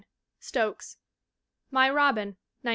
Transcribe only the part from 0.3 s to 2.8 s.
Stokes. My Robin, 1912.